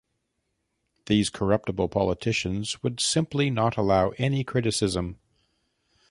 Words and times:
These 1.05 1.29
corruptible 1.29 1.87
politicians 1.89 2.81
would 2.81 2.99
simply 2.99 3.51
not 3.51 3.77
allow 3.77 4.13
any 4.17 4.43
criticism... 4.43 5.19